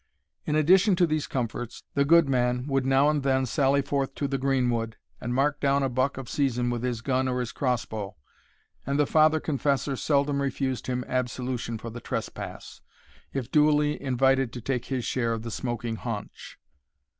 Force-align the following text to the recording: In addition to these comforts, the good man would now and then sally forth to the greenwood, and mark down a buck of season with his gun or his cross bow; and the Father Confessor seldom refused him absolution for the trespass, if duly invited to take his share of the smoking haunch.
In 0.47 0.55
addition 0.55 0.95
to 0.95 1.05
these 1.05 1.27
comforts, 1.27 1.83
the 1.93 2.03
good 2.03 2.27
man 2.27 2.65
would 2.65 2.87
now 2.87 3.07
and 3.07 3.21
then 3.21 3.45
sally 3.45 3.83
forth 3.83 4.15
to 4.15 4.27
the 4.27 4.39
greenwood, 4.39 4.97
and 5.19 5.31
mark 5.31 5.59
down 5.59 5.83
a 5.83 5.89
buck 5.89 6.17
of 6.17 6.27
season 6.27 6.71
with 6.71 6.81
his 6.81 7.01
gun 7.01 7.27
or 7.27 7.39
his 7.39 7.51
cross 7.51 7.85
bow; 7.85 8.15
and 8.83 8.97
the 8.97 9.05
Father 9.05 9.39
Confessor 9.39 9.95
seldom 9.95 10.41
refused 10.41 10.87
him 10.87 11.05
absolution 11.07 11.77
for 11.77 11.91
the 11.91 12.01
trespass, 12.01 12.81
if 13.31 13.51
duly 13.51 14.01
invited 14.01 14.51
to 14.53 14.59
take 14.59 14.85
his 14.85 15.05
share 15.05 15.33
of 15.33 15.43
the 15.43 15.51
smoking 15.51 15.97
haunch. 15.97 16.57